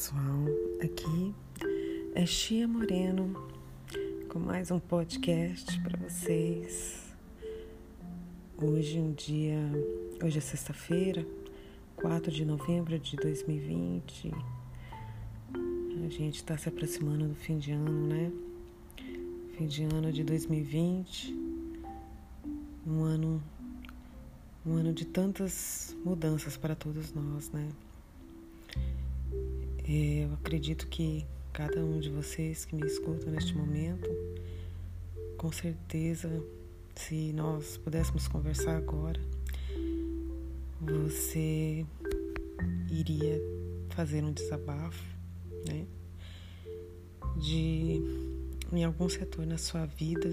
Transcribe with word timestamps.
pessoal, 0.00 0.46
aqui 0.82 1.34
é 2.14 2.24
Chia 2.24 2.66
Moreno 2.66 3.34
com 4.30 4.38
mais 4.38 4.70
um 4.70 4.78
podcast 4.78 5.78
para 5.82 5.98
vocês. 5.98 7.14
Hoje 8.56 8.98
um 8.98 9.12
dia, 9.12 9.58
hoje 10.24 10.38
é 10.38 10.40
sexta-feira, 10.40 11.26
4 11.96 12.32
de 12.32 12.46
novembro 12.46 12.98
de 12.98 13.14
2020. 13.14 14.32
A 15.52 16.08
gente 16.08 16.36
está 16.36 16.56
se 16.56 16.70
aproximando 16.70 17.28
do 17.28 17.34
fim 17.34 17.58
de 17.58 17.72
ano, 17.72 18.06
né? 18.06 18.32
Fim 19.58 19.66
de 19.66 19.82
ano 19.84 20.10
de 20.10 20.24
2020. 20.24 21.36
Um 22.86 23.02
ano 23.02 23.42
um 24.64 24.76
ano 24.76 24.94
de 24.94 25.04
tantas 25.04 25.94
mudanças 26.02 26.56
para 26.56 26.74
todos 26.74 27.12
nós, 27.12 27.50
né? 27.50 27.68
Eu 29.92 30.34
acredito 30.34 30.86
que 30.86 31.26
cada 31.52 31.84
um 31.84 31.98
de 31.98 32.10
vocês 32.10 32.64
que 32.64 32.76
me 32.76 32.86
escuta 32.86 33.28
neste 33.28 33.56
momento, 33.56 34.08
com 35.36 35.50
certeza, 35.50 36.30
se 36.94 37.32
nós 37.32 37.76
pudéssemos 37.76 38.28
conversar 38.28 38.76
agora, 38.76 39.20
você 40.80 41.84
iria 42.88 43.42
fazer 43.88 44.22
um 44.22 44.32
desabafo, 44.32 45.02
né? 45.66 45.84
De 47.36 48.00
em 48.72 48.84
algum 48.84 49.08
setor 49.08 49.44
na 49.44 49.58
sua 49.58 49.86
vida 49.86 50.30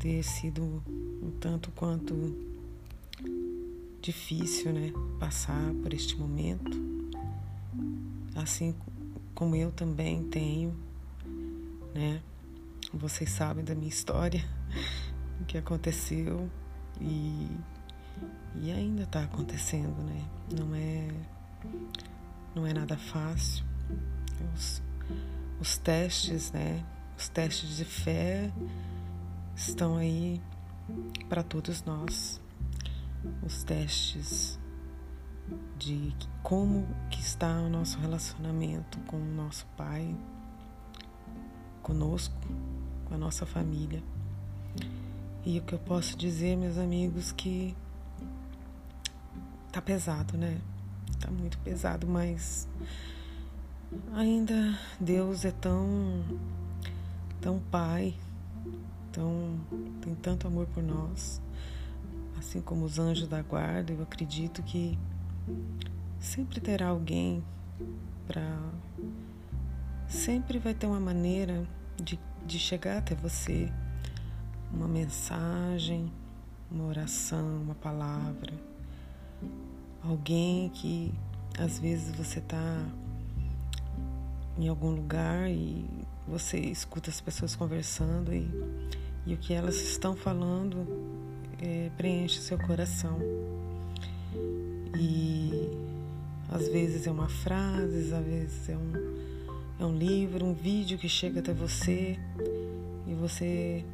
ter 0.00 0.24
sido 0.24 0.82
um 1.22 1.30
tanto 1.38 1.70
quanto 1.70 2.36
difícil, 4.02 4.72
né? 4.72 4.92
Passar 5.20 5.72
por 5.84 5.94
este 5.94 6.16
momento 6.16 6.93
assim 8.44 8.74
como 9.34 9.56
eu 9.56 9.72
também 9.72 10.22
tenho, 10.28 10.76
né? 11.94 12.22
Vocês 12.92 13.30
sabem 13.30 13.64
da 13.64 13.74
minha 13.74 13.88
história, 13.88 14.44
o 15.40 15.44
que 15.44 15.58
aconteceu 15.58 16.48
e, 17.00 17.48
e 18.60 18.70
ainda 18.70 19.02
está 19.02 19.24
acontecendo, 19.24 20.00
né? 20.02 20.24
Não 20.56 20.74
é, 20.74 21.08
não 22.54 22.66
é 22.66 22.72
nada 22.72 22.96
fácil. 22.96 23.64
Os, 24.54 24.82
os 25.58 25.78
testes, 25.78 26.52
né? 26.52 26.84
Os 27.18 27.28
testes 27.28 27.76
de 27.78 27.84
fé 27.84 28.52
estão 29.56 29.96
aí 29.96 30.40
para 31.28 31.42
todos 31.42 31.82
nós. 31.82 32.40
Os 33.42 33.64
testes 33.64 34.58
de 35.78 36.14
como 36.42 36.86
que 37.10 37.20
está 37.20 37.60
o 37.60 37.68
nosso 37.68 37.98
relacionamento 37.98 38.98
com 39.00 39.16
o 39.16 39.34
nosso 39.34 39.66
pai, 39.76 40.14
conosco, 41.82 42.34
com 43.04 43.14
a 43.14 43.18
nossa 43.18 43.44
família. 43.44 44.02
E 45.44 45.58
o 45.58 45.62
que 45.62 45.74
eu 45.74 45.78
posso 45.78 46.16
dizer, 46.16 46.56
meus 46.56 46.78
amigos, 46.78 47.30
que 47.32 47.76
tá 49.70 49.82
pesado, 49.82 50.38
né? 50.38 50.58
Tá 51.20 51.30
muito 51.30 51.58
pesado, 51.58 52.06
mas 52.06 52.66
ainda 54.14 54.78
Deus 54.98 55.44
é 55.44 55.50
tão 55.50 56.24
tão 57.40 57.58
pai, 57.70 58.14
tão 59.12 59.60
tem 60.00 60.14
tanto 60.14 60.46
amor 60.46 60.66
por 60.68 60.82
nós, 60.82 61.42
assim 62.38 62.60
como 62.60 62.86
os 62.86 62.98
anjos 62.98 63.28
da 63.28 63.42
guarda, 63.42 63.92
eu 63.92 64.02
acredito 64.02 64.62
que 64.62 64.98
sempre 66.18 66.60
terá 66.60 66.88
alguém 66.88 67.44
para. 68.26 68.42
Sempre 70.08 70.58
vai 70.58 70.74
ter 70.74 70.86
uma 70.86 71.00
maneira 71.00 71.66
de, 71.96 72.18
de 72.46 72.58
chegar 72.58 72.98
até 72.98 73.14
você, 73.14 73.72
uma 74.72 74.86
mensagem, 74.86 76.12
uma 76.70 76.84
oração, 76.84 77.62
uma 77.62 77.74
palavra. 77.74 78.52
Alguém 80.02 80.68
que 80.70 81.12
às 81.58 81.78
vezes 81.78 82.14
você 82.14 82.38
está 82.38 82.86
em 84.58 84.68
algum 84.68 84.90
lugar 84.90 85.50
e 85.50 85.84
você 86.26 86.58
escuta 86.58 87.10
as 87.10 87.20
pessoas 87.20 87.56
conversando 87.56 88.32
e, 88.32 88.48
e 89.26 89.34
o 89.34 89.38
que 89.38 89.52
elas 89.52 89.76
estão 89.76 90.14
falando 90.14 90.86
é, 91.60 91.90
preenche 91.96 92.40
seu 92.40 92.58
coração. 92.58 93.18
E 94.96 95.70
às 96.50 96.68
vezes 96.68 97.06
é 97.06 97.10
uma 97.10 97.28
frase, 97.28 98.12
às 98.14 98.24
vezes 98.24 98.68
é 98.68 98.76
um, 98.76 98.92
é 99.80 99.84
um 99.84 99.96
livro, 99.96 100.44
um 100.44 100.54
vídeo 100.54 100.96
que 100.98 101.08
chega 101.08 101.40
até 101.40 101.52
você 101.52 102.18
e 103.06 103.14
você 103.14 103.84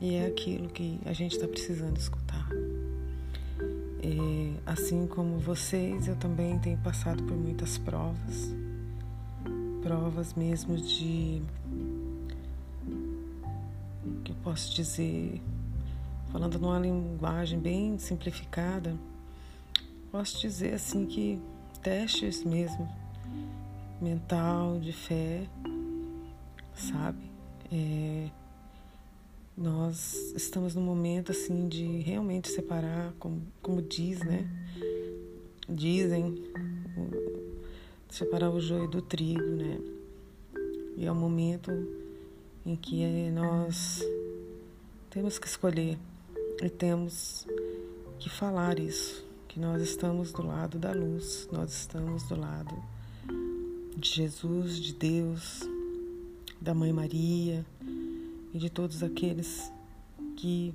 e 0.00 0.14
é 0.14 0.26
aquilo 0.26 0.68
que 0.68 0.98
a 1.04 1.12
gente 1.12 1.34
está 1.34 1.46
precisando 1.46 1.98
escutar. 1.98 2.48
É, 4.02 4.60
assim 4.64 5.06
como 5.06 5.38
vocês, 5.38 6.08
eu 6.08 6.16
também 6.16 6.58
tenho 6.58 6.78
passado 6.78 7.22
por 7.22 7.36
muitas 7.36 7.76
provas, 7.76 8.50
provas 9.82 10.32
mesmo 10.32 10.78
de 10.78 11.42
que 14.24 14.32
eu 14.32 14.36
posso 14.42 14.74
dizer, 14.74 15.42
falando 16.32 16.58
numa 16.58 16.78
linguagem 16.78 17.58
bem 17.58 17.98
simplificada, 17.98 18.96
posso 20.10 20.40
dizer 20.40 20.74
assim 20.74 21.06
que 21.06 21.40
testes 21.82 22.44
mesmo 22.44 22.88
mental 24.00 24.78
de 24.80 24.92
fé, 24.92 25.46
sabe? 26.74 27.30
É, 27.72 28.28
nós 29.56 30.32
estamos 30.34 30.74
num 30.74 30.82
momento 30.82 31.30
assim 31.30 31.68
de 31.68 31.98
realmente 32.00 32.48
separar, 32.48 33.12
como, 33.18 33.42
como 33.62 33.80
diz, 33.80 34.20
né? 34.20 34.48
Dizem 35.68 36.42
separar 38.08 38.50
o 38.50 38.60
joio 38.60 38.88
do 38.88 39.00
trigo, 39.00 39.42
né? 39.42 39.78
E 40.96 41.06
é 41.06 41.12
o 41.12 41.14
momento 41.14 41.70
em 42.66 42.74
que 42.74 43.30
nós 43.30 44.02
temos 45.08 45.38
que 45.38 45.46
escolher 45.46 45.96
e 46.62 46.68
temos 46.68 47.46
que 48.18 48.28
falar 48.28 48.78
isso 48.78 49.29
que 49.50 49.58
nós 49.58 49.82
estamos 49.82 50.32
do 50.32 50.46
lado 50.46 50.78
da 50.78 50.92
luz, 50.92 51.48
nós 51.50 51.72
estamos 51.72 52.22
do 52.22 52.38
lado 52.38 52.72
de 53.96 54.08
Jesus, 54.08 54.78
de 54.78 54.94
Deus, 54.94 55.68
da 56.60 56.72
Mãe 56.72 56.92
Maria 56.92 57.66
e 58.54 58.58
de 58.58 58.70
todos 58.70 59.02
aqueles 59.02 59.72
que 60.36 60.72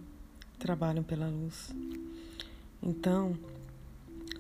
trabalham 0.60 1.04
pela 1.04 1.30
luz. 1.30 1.74
Então, 2.84 3.40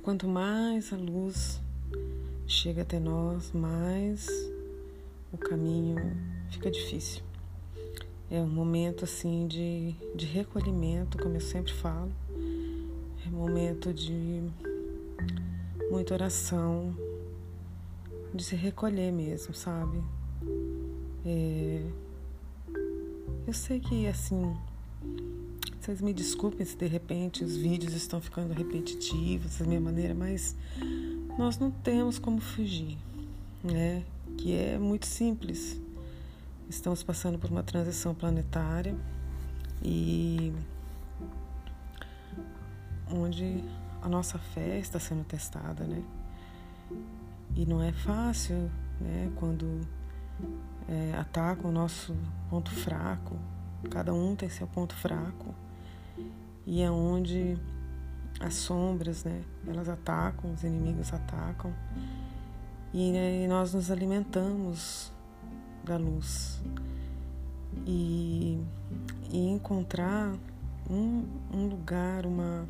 quanto 0.01 0.27
mais 0.27 0.91
a 0.91 0.97
luz 0.97 1.61
chega 2.45 2.81
até 2.81 2.99
nós, 2.99 3.53
mais 3.53 4.27
o 5.31 5.37
caminho 5.37 5.95
fica 6.51 6.69
difícil. 6.69 7.23
É 8.29 8.41
um 8.41 8.49
momento 8.49 9.05
assim 9.05 9.47
de, 9.47 9.95
de 10.13 10.25
recolhimento, 10.25 11.17
como 11.17 11.35
eu 11.35 11.41
sempre 11.41 11.71
falo 11.71 12.11
momento 13.35 13.93
de 13.93 14.41
muita 15.91 16.13
oração, 16.13 16.95
de 18.33 18.43
se 18.43 18.55
recolher 18.55 19.11
mesmo, 19.11 19.53
sabe? 19.53 20.01
É... 21.25 21.85
Eu 23.45 23.53
sei 23.53 23.79
que 23.79 24.07
assim, 24.07 24.55
vocês 25.79 26.01
me 26.01 26.13
desculpem 26.13 26.65
se 26.65 26.75
de 26.75 26.87
repente 26.87 27.43
os 27.43 27.55
vídeos 27.55 27.93
estão 27.93 28.19
ficando 28.19 28.53
repetitivos 28.53 29.57
da 29.57 29.65
minha 29.65 29.79
maneira, 29.79 30.15
mas 30.15 30.55
nós 31.37 31.59
não 31.59 31.69
temos 31.69 32.17
como 32.17 32.41
fugir, 32.41 32.97
né? 33.63 34.03
Que 34.37 34.55
é 34.55 34.79
muito 34.79 35.05
simples. 35.05 35.79
Estamos 36.67 37.03
passando 37.03 37.37
por 37.37 37.51
uma 37.51 37.61
transição 37.61 38.15
planetária 38.15 38.95
e 39.83 40.51
onde 43.11 43.63
a 44.01 44.09
nossa 44.09 44.37
fé 44.37 44.79
está 44.79 44.99
sendo 44.99 45.23
testada, 45.23 45.83
né? 45.83 46.03
E 47.55 47.65
não 47.65 47.81
é 47.81 47.91
fácil, 47.91 48.69
né? 48.99 49.31
Quando 49.35 49.81
é, 50.87 51.13
atacam 51.17 51.69
o 51.69 51.73
nosso 51.73 52.15
ponto 52.49 52.71
fraco, 52.71 53.35
cada 53.89 54.13
um 54.13 54.35
tem 54.35 54.49
seu 54.49 54.67
ponto 54.67 54.93
fraco, 54.95 55.53
e 56.65 56.81
é 56.81 56.89
onde 56.89 57.57
as 58.39 58.55
sombras, 58.55 59.23
né? 59.23 59.41
Elas 59.67 59.89
atacam, 59.89 60.53
os 60.53 60.63
inimigos 60.63 61.13
atacam, 61.13 61.73
e, 62.93 63.11
né, 63.11 63.43
e 63.43 63.47
nós 63.47 63.73
nos 63.73 63.91
alimentamos 63.91 65.11
da 65.83 65.97
luz. 65.97 66.61
E, 67.85 68.57
e 69.31 69.49
encontrar 69.49 70.33
um, 70.89 71.25
um 71.53 71.67
lugar, 71.67 72.25
uma 72.25 72.65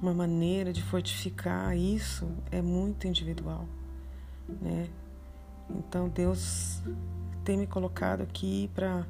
uma 0.00 0.12
maneira 0.12 0.72
de 0.72 0.82
fortificar 0.82 1.76
isso 1.76 2.28
é 2.50 2.60
muito 2.60 3.06
individual, 3.06 3.66
né? 4.60 4.88
Então 5.70 6.08
Deus 6.08 6.82
tem 7.44 7.56
me 7.56 7.66
colocado 7.66 8.22
aqui 8.22 8.70
para 8.74 9.06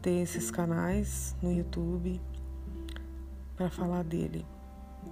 ter 0.00 0.22
esses 0.22 0.50
canais 0.50 1.36
no 1.42 1.52
YouTube 1.52 2.20
para 3.56 3.70
falar 3.70 4.02
dele, 4.02 4.44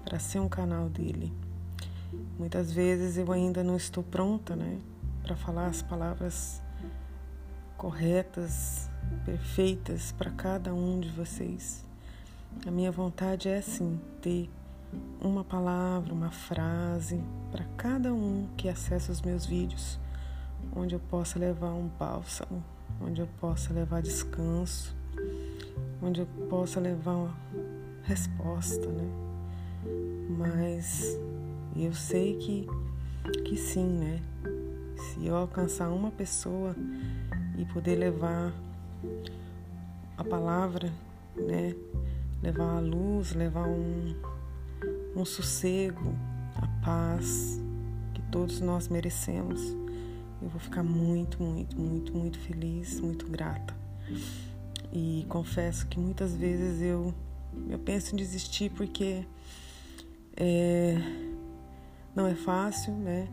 para 0.04 0.18
ser 0.18 0.40
um 0.40 0.48
canal 0.48 0.88
dele. 0.88 1.32
Muitas 2.38 2.72
vezes 2.72 3.16
eu 3.16 3.30
ainda 3.30 3.62
não 3.62 3.76
estou 3.76 4.02
pronta, 4.02 4.56
né, 4.56 4.80
para 5.22 5.36
falar 5.36 5.66
as 5.66 5.82
palavras 5.82 6.60
corretas, 7.76 8.90
perfeitas 9.24 10.12
para 10.12 10.30
cada 10.30 10.74
um 10.74 10.98
de 10.98 11.08
vocês. 11.10 11.84
A 12.66 12.70
minha 12.70 12.90
vontade 12.90 13.48
é 13.48 13.58
assim, 13.58 14.00
ter 14.20 14.50
uma 15.20 15.44
palavra, 15.44 16.12
uma 16.12 16.30
frase 16.30 17.22
para 17.50 17.64
cada 17.76 18.12
um 18.12 18.48
que 18.56 18.68
acessa 18.68 19.12
os 19.12 19.20
meus 19.20 19.44
vídeos, 19.44 19.98
onde 20.74 20.94
eu 20.94 21.00
possa 21.00 21.38
levar 21.38 21.72
um 21.72 21.88
bálsamo, 21.98 22.62
onde 23.00 23.20
eu 23.20 23.28
possa 23.40 23.72
levar 23.72 24.02
descanso, 24.02 24.94
onde 26.02 26.20
eu 26.20 26.26
possa 26.48 26.80
levar 26.80 27.14
uma 27.14 27.34
resposta, 28.02 28.86
né? 28.86 29.08
Mas 30.38 31.18
eu 31.76 31.92
sei 31.92 32.36
que, 32.36 32.66
que 33.44 33.56
sim, 33.56 33.86
né? 33.86 34.20
Se 34.96 35.26
eu 35.26 35.36
alcançar 35.36 35.90
uma 35.90 36.10
pessoa 36.10 36.74
e 37.58 37.64
poder 37.66 37.96
levar 37.96 38.52
a 40.16 40.24
palavra, 40.24 40.92
né? 41.36 41.74
Levar 42.42 42.76
a 42.76 42.80
luz, 42.80 43.34
levar 43.34 43.68
um, 43.68 44.14
um 45.14 45.24
sossego, 45.24 46.14
a 46.56 46.66
paz 46.84 47.60
que 48.14 48.22
todos 48.30 48.60
nós 48.60 48.88
merecemos. 48.88 49.60
Eu 50.42 50.48
vou 50.48 50.60
ficar 50.60 50.82
muito, 50.82 51.42
muito, 51.42 51.78
muito, 51.78 52.16
muito 52.16 52.38
feliz, 52.38 53.00
muito 53.00 53.26
grata. 53.26 53.74
E 54.92 55.26
confesso 55.28 55.86
que 55.86 55.98
muitas 55.98 56.34
vezes 56.34 56.80
eu, 56.80 57.14
eu 57.68 57.78
penso 57.78 58.14
em 58.14 58.16
desistir 58.16 58.70
porque 58.70 59.26
é, 60.36 60.96
não 62.14 62.26
é 62.26 62.34
fácil, 62.34 62.94
né? 62.94 63.28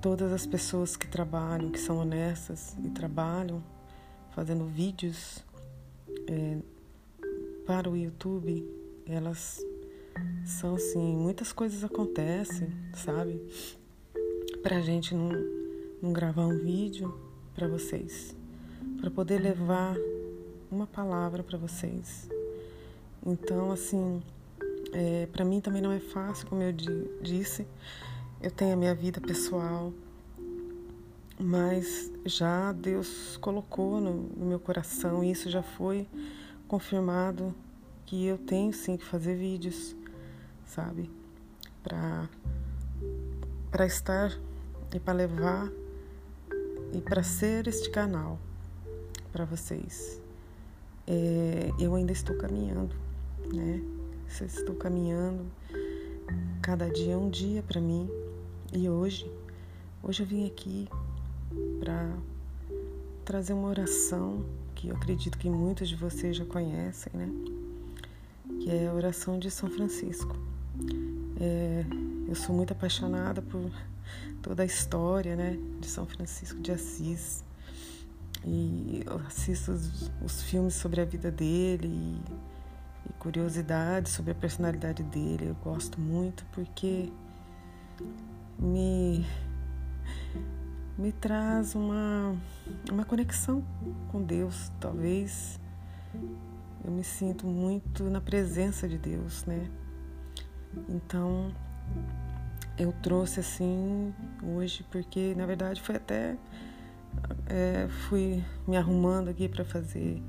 Todas 0.00 0.32
as 0.32 0.46
pessoas 0.46 0.96
que 0.96 1.06
trabalham, 1.06 1.70
que 1.70 1.78
são 1.78 1.98
honestas 1.98 2.76
e 2.82 2.88
trabalham 2.88 3.62
fazendo 4.30 4.64
vídeos 4.64 5.44
é, 6.26 6.58
para 7.66 7.90
o 7.90 7.96
YouTube, 7.96 8.64
elas 9.06 9.60
são 10.44 10.74
assim, 10.74 11.16
muitas 11.16 11.52
coisas 11.52 11.84
acontecem, 11.84 12.72
sabe? 12.94 13.40
Pra 14.62 14.80
gente 14.80 15.14
não, 15.14 15.30
não 16.02 16.12
gravar 16.12 16.46
um 16.46 16.58
vídeo 16.58 17.18
para 17.54 17.68
vocês, 17.68 18.36
para 19.00 19.10
poder 19.10 19.40
levar 19.40 19.96
uma 20.70 20.86
palavra 20.86 21.42
para 21.42 21.58
vocês. 21.58 22.28
Então, 23.24 23.70
assim, 23.70 24.22
é, 24.92 25.26
para 25.26 25.44
mim 25.44 25.60
também 25.60 25.82
não 25.82 25.92
é 25.92 26.00
fácil, 26.00 26.46
como 26.46 26.62
eu 26.62 26.72
disse. 27.22 27.66
Eu 28.42 28.50
tenho 28.50 28.72
a 28.72 28.76
minha 28.76 28.94
vida 28.94 29.20
pessoal, 29.20 29.92
mas 31.38 32.10
já 32.24 32.72
Deus 32.72 33.36
colocou 33.36 34.00
no, 34.00 34.14
no 34.14 34.46
meu 34.46 34.58
coração, 34.58 35.22
e 35.22 35.30
isso 35.30 35.50
já 35.50 35.62
foi 35.62 36.08
confirmado 36.66 37.54
que 38.06 38.26
eu 38.26 38.38
tenho 38.38 38.72
sim 38.72 38.96
que 38.96 39.04
fazer 39.04 39.36
vídeos 39.36 39.94
sabe? 40.70 41.10
Para 41.82 42.28
para 43.70 43.86
estar 43.86 44.36
e 44.92 44.98
para 44.98 45.14
levar 45.14 45.70
e 46.92 47.00
para 47.00 47.22
ser 47.22 47.68
este 47.68 47.90
canal 47.90 48.38
para 49.32 49.44
vocês. 49.44 50.20
É, 51.06 51.70
eu 51.78 51.94
ainda 51.94 52.12
estou 52.12 52.36
caminhando, 52.36 52.94
né? 53.52 53.82
estou 54.40 54.74
caminhando. 54.74 55.44
Cada 56.62 56.88
dia 56.88 57.14
é 57.14 57.16
um 57.16 57.28
dia 57.28 57.62
para 57.62 57.80
mim. 57.80 58.08
E 58.72 58.88
hoje, 58.88 59.30
hoje 60.02 60.22
eu 60.22 60.26
vim 60.26 60.46
aqui 60.46 60.88
para 61.80 62.12
trazer 63.24 63.52
uma 63.52 63.68
oração 63.68 64.44
que 64.74 64.88
eu 64.88 64.96
acredito 64.96 65.36
que 65.36 65.50
muitos 65.50 65.88
de 65.88 65.96
vocês 65.96 66.36
já 66.36 66.44
conhecem, 66.44 67.12
né? 67.14 67.28
Que 68.60 68.70
é 68.70 68.88
a 68.88 68.94
oração 68.94 69.38
de 69.38 69.50
São 69.50 69.70
Francisco. 69.70 70.49
É, 71.40 71.84
eu 72.28 72.34
sou 72.34 72.54
muito 72.54 72.72
apaixonada 72.72 73.40
por 73.42 73.70
toda 74.42 74.62
a 74.62 74.66
história 74.66 75.36
né, 75.36 75.58
de 75.80 75.86
São 75.86 76.06
Francisco 76.06 76.60
de 76.60 76.72
Assis. 76.72 77.44
E 78.44 79.02
eu 79.04 79.16
assisto 79.26 79.72
os, 79.72 80.10
os 80.22 80.42
filmes 80.42 80.74
sobre 80.74 81.00
a 81.00 81.04
vida 81.04 81.30
dele 81.30 81.88
e, 81.88 83.10
e 83.10 83.12
curiosidades 83.18 84.12
sobre 84.12 84.32
a 84.32 84.34
personalidade 84.34 85.02
dele. 85.02 85.48
Eu 85.48 85.54
gosto 85.56 86.00
muito 86.00 86.44
porque 86.52 87.10
me, 88.58 89.26
me 90.96 91.12
traz 91.12 91.74
uma, 91.74 92.34
uma 92.90 93.04
conexão 93.04 93.64
com 94.10 94.22
Deus. 94.22 94.70
Talvez 94.80 95.58
eu 96.84 96.90
me 96.90 97.04
sinto 97.04 97.46
muito 97.46 98.04
na 98.04 98.20
presença 98.20 98.88
de 98.88 98.96
Deus, 98.96 99.44
né? 99.44 99.68
Então, 100.88 101.52
eu 102.78 102.92
trouxe 103.02 103.40
assim 103.40 104.14
hoje 104.42 104.84
porque 104.90 105.34
na 105.36 105.44
verdade 105.44 105.82
foi 105.82 105.96
até 105.96 106.36
é, 107.46 107.88
fui 108.08 108.42
me 108.66 108.76
arrumando 108.76 109.28
aqui 109.28 109.48
para 109.48 109.64
fazer 109.64 110.22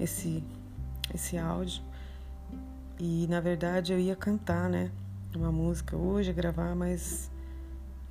esse 0.00 0.42
esse 1.14 1.38
áudio. 1.38 1.82
E 2.98 3.26
na 3.28 3.40
verdade 3.40 3.92
eu 3.92 3.98
ia 3.98 4.16
cantar 4.16 4.68
né 4.68 4.90
uma 5.34 5.52
música 5.52 5.96
hoje 5.96 6.32
gravar 6.32 6.74
mas 6.74 7.30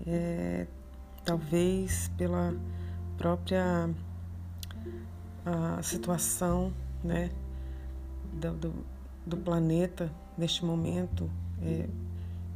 é, 0.06 0.68
talvez 1.24 2.10
pela 2.18 2.56
própria 3.18 3.90
a 5.46 5.82
situação 5.82 6.72
né 7.04 7.30
do, 8.34 8.52
do, 8.54 8.74
do 9.26 9.38
planeta 9.38 10.12
neste 10.38 10.64
momento 10.64 11.30
é, 11.62 11.90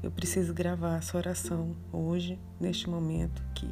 eu 0.01 0.11
preciso 0.11 0.53
gravar 0.53 0.97
essa 0.97 1.17
oração 1.17 1.75
hoje, 1.91 2.39
neste 2.59 2.89
momento 2.89 3.41
aqui. 3.51 3.69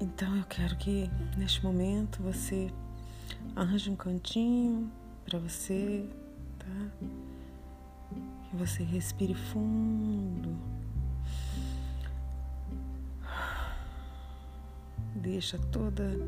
Então 0.00 0.36
eu 0.36 0.44
quero 0.44 0.76
que 0.76 1.08
neste 1.36 1.64
momento 1.64 2.22
você 2.22 2.70
arranje 3.54 3.90
um 3.90 3.96
cantinho 3.96 4.90
para 5.24 5.38
você, 5.38 6.08
tá? 6.58 7.06
Que 8.50 8.56
você 8.56 8.82
respire 8.82 9.34
fundo. 9.34 10.56
Deixa 15.14 15.56
toda 15.58 16.18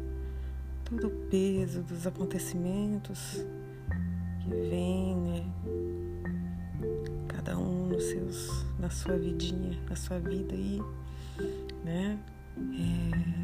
todo 0.85 1.09
o 1.09 1.11
peso 1.29 1.83
dos 1.83 2.07
acontecimentos 2.07 3.45
que 4.41 4.51
vem, 4.71 5.17
né? 5.17 5.45
Cada 7.29 7.59
um 7.59 7.87
nos 7.89 8.05
seus, 8.05 8.67
na 8.79 8.91
sua 8.91 9.17
vidinha, 9.17 9.79
na 9.89 9.97
sua 9.97 10.19
vida 10.19 10.55
aí, 10.55 10.81
né? 11.85 12.19
É, 12.57 13.37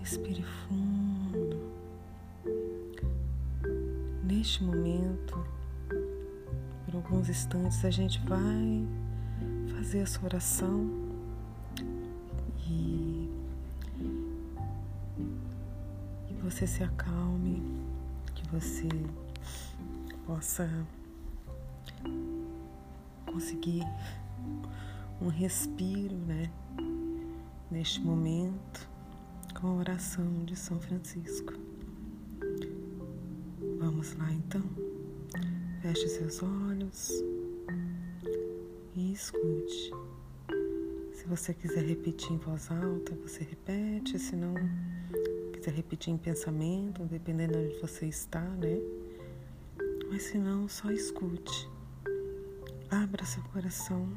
respire 0.00 0.42
fundo. 0.42 1.72
Neste 4.22 4.64
momento, 4.64 5.46
por 6.84 6.94
alguns 6.94 7.28
instantes, 7.28 7.84
a 7.84 7.90
gente 7.90 8.20
vai 8.26 8.86
fazer 9.76 9.98
essa 9.98 10.24
oração 10.24 10.90
e 12.66 13.30
que 16.26 16.34
você 16.42 16.66
se 16.66 16.82
acalme, 16.82 17.62
que 18.34 18.48
você 18.48 18.88
possa 20.26 20.68
conseguir 23.34 23.82
um 25.20 25.26
respiro, 25.26 26.14
né? 26.14 26.48
Neste 27.68 28.00
momento, 28.00 28.88
com 29.60 29.66
a 29.66 29.74
oração 29.74 30.44
de 30.44 30.54
São 30.54 30.78
Francisco. 30.78 31.52
Vamos 33.80 34.16
lá 34.16 34.32
então. 34.32 34.62
Feche 35.82 36.08
seus 36.08 36.40
olhos 36.44 37.10
e 38.94 39.12
escute. 39.12 39.90
Se 41.12 41.26
você 41.26 41.52
quiser 41.52 41.84
repetir 41.84 42.30
em 42.30 42.38
voz 42.38 42.70
alta, 42.70 43.16
você 43.16 43.42
repete. 43.42 44.16
Se 44.16 44.36
não 44.36 44.54
quiser 45.52 45.72
repetir 45.72 46.12
em 46.12 46.18
pensamento, 46.18 47.02
dependendo 47.06 47.54
de 47.54 47.58
onde 47.58 47.80
você 47.80 48.06
está, 48.06 48.42
né? 48.42 48.78
Mas 50.08 50.22
se 50.22 50.38
não, 50.38 50.68
só 50.68 50.92
escute. 50.92 51.73
Abra 52.90 53.24
seu 53.24 53.42
coração 53.44 54.08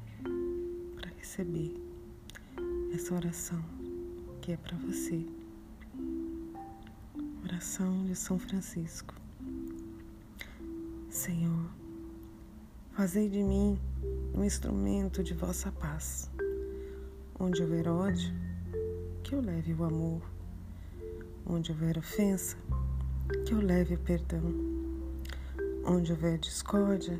para 0.96 1.10
receber. 1.18 1.76
essa 2.94 3.14
oração 3.14 3.64
que 4.42 4.52
é 4.52 4.58
para 4.58 4.78
você. 4.78 5.26
Oração 7.44 8.06
de 8.06 8.16
São 8.16 8.38
Francisco. 8.40 9.14
Senhor, 11.10 11.70
fazei 12.92 13.30
de 13.30 13.44
mim 13.44 13.80
um 14.34 14.44
instrumento 14.44 15.24
de 15.24 15.34
vossa 15.34 15.72
paz. 15.72 16.30
Onde 17.40 17.62
houver 17.62 17.88
ódio, 17.88 18.34
que 19.24 19.36
eu 19.36 19.42
leve 19.42 19.74
o 19.74 19.84
amor. 19.84 20.22
Onde 21.46 21.72
houver 21.72 21.98
ofensa, 21.98 22.58
que 23.46 23.54
eu 23.54 23.62
leve 23.62 23.96
o 23.96 24.00
perdão. 24.00 24.44
Onde 25.86 26.12
houver 26.12 26.38
discórdia, 26.38 27.20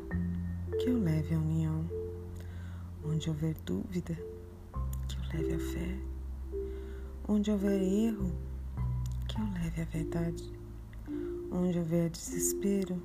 que 0.78 0.88
eu 0.88 0.98
leve 0.98 1.34
a 1.34 1.38
união. 1.38 1.84
Onde 3.04 3.28
houver 3.28 3.54
dúvida, 3.64 4.16
que 5.08 5.16
eu 5.16 5.40
leve 5.40 5.54
a 5.54 5.72
fé. 5.72 5.98
Onde 7.26 7.50
houver 7.50 7.80
erro, 7.80 8.32
que 9.26 9.40
eu 9.40 9.44
leve 9.52 9.82
a 9.82 9.84
verdade. 9.84 10.52
Onde 11.50 11.78
houver 11.78 12.10
desespero, 12.10 13.02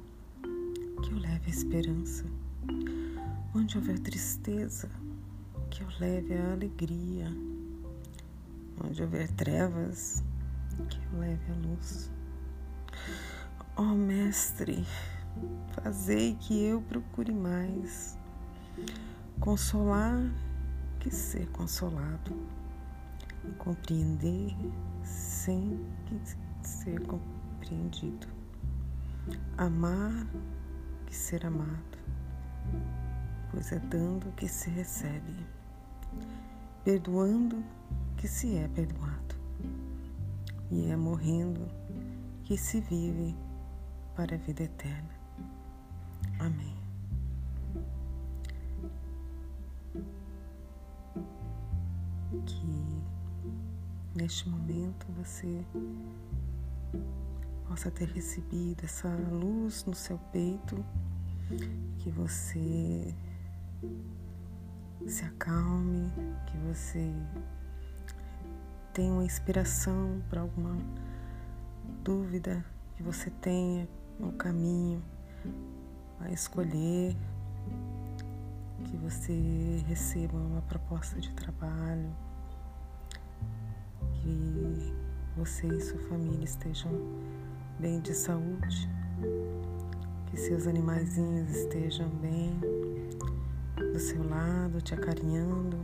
que 1.02 1.12
eu 1.12 1.18
leve 1.18 1.48
a 1.48 1.50
esperança. 1.50 2.26
Onde 3.56 3.78
houver 3.78 4.00
tristeza, 4.00 4.90
que 5.70 5.82
eu 5.82 5.88
leve 6.00 6.36
a 6.36 6.54
alegria. 6.54 7.28
Onde 8.84 9.02
houver 9.02 9.30
trevas, 9.32 10.24
que 10.90 10.98
eu 11.12 11.20
leve 11.20 11.52
a 11.52 11.68
luz. 11.68 12.12
Ó 13.76 13.82
oh, 13.82 13.96
Mestre, 13.96 14.86
fazei 15.72 16.36
que 16.36 16.64
eu 16.64 16.82
procure 16.82 17.34
mais. 17.34 18.18
Consolar 19.40 20.20
que 21.00 21.12
ser 21.12 21.48
consolado, 21.50 22.34
compreender 23.58 24.56
sem 25.04 25.86
ser 26.62 27.02
compreendido, 27.06 28.28
amar 29.58 30.26
que 31.06 31.16
ser 31.16 31.46
amado, 31.46 31.98
pois 33.52 33.72
é 33.74 33.80
dando 33.80 34.32
que 34.32 34.48
se 34.48 34.70
recebe, 34.70 35.46
perdoando 36.86 37.62
que 38.16 38.28
se 38.28 38.56
é 38.56 38.68
perdoado, 38.70 39.36
e 40.72 40.90
é 40.90 40.96
morrendo 40.96 41.68
que 42.46 42.58
se 42.58 42.80
vive 42.80 43.36
para 44.16 44.36
a 44.36 44.38
vida 44.38 44.64
eterna. 44.64 45.23
Amém. 46.40 46.76
Que 52.46 53.04
neste 54.16 54.50
momento 54.50 55.06
você 55.18 55.66
possa 57.68 57.90
ter 57.90 58.08
recebido 58.10 58.84
essa 58.84 59.10
luz 59.10 59.86
no 59.86 59.94
seu 59.94 60.18
peito, 60.32 60.84
que 62.00 62.10
você 62.10 63.16
se 65.08 65.26
acalme, 65.26 66.12
que 66.48 66.58
você 66.68 67.12
tenha 68.94 69.12
uma 69.12 69.26
inspiração 69.26 70.22
para 70.30 70.42
alguma 70.42 70.78
dúvida 72.04 72.64
que 72.96 73.04
você 73.04 73.30
tenha 73.30 73.88
no 74.20 74.32
caminho 74.34 75.04
a 76.20 76.32
escolher, 76.32 77.16
que 78.84 78.98
você 78.98 79.84
receba 79.88 80.38
uma 80.38 80.62
proposta 80.62 81.20
de 81.20 81.32
trabalho, 81.34 82.10
que 84.14 84.94
você 85.36 85.68
e 85.68 85.82
sua 85.82 86.00
família 86.10 86.44
estejam 86.44 86.92
bem 87.80 88.00
de 88.00 88.14
saúde, 88.14 88.90
que 90.28 90.38
seus 90.38 90.68
animaizinhos 90.68 91.50
estejam 91.50 92.10
bem 92.10 92.60
do 93.76 94.00
seu 94.00 94.28
lado, 94.28 94.82
te 94.82 94.94
acarinhando, 94.94 95.78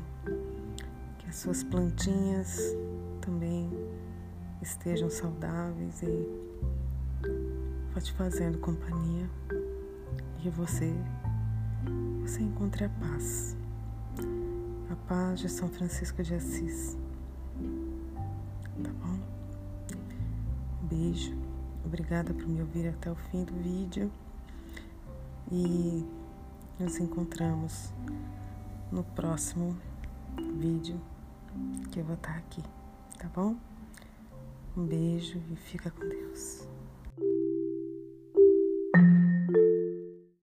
que 1.17 1.27
as 1.27 1.35
suas 1.35 1.63
plantinhas 1.63 2.59
também 3.21 3.69
estejam 4.61 5.09
saudáveis 5.09 6.01
e 6.03 6.49
te 8.01 8.13
fazendo 8.13 8.57
companhia 8.59 9.29
que 10.39 10.49
você 10.49 10.93
você 12.21 12.41
encontre 12.41 12.85
a 12.85 12.89
paz. 12.89 13.57
A 14.89 14.95
paz 15.07 15.39
de 15.39 15.49
São 15.49 15.67
Francisco 15.67 16.23
de 16.23 16.35
Assis. 16.35 16.97
Tá 18.83 18.89
bom? 19.01 19.19
Um 20.81 20.87
beijo. 20.87 21.35
Obrigada 21.85 22.33
por 22.33 22.47
me 22.47 22.61
ouvir 22.61 22.87
até 22.87 23.11
o 23.11 23.15
fim 23.15 23.43
do 23.43 23.53
vídeo. 23.55 24.11
E 25.51 26.05
nos 26.79 26.97
encontramos 26.99 27.93
no 28.91 29.03
próximo 29.03 29.75
vídeo 30.57 30.99
que 31.91 31.99
eu 31.99 32.05
vou 32.05 32.15
estar 32.15 32.37
aqui, 32.37 32.63
tá 33.17 33.27
bom? 33.33 33.55
Um 34.77 34.85
beijo 34.85 35.41
e 35.51 35.55
fica 35.55 35.89
com 35.89 36.07
Deus. 36.07 36.67